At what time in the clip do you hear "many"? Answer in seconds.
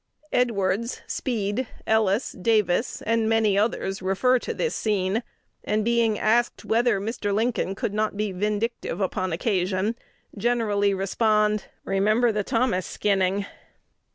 3.29-3.55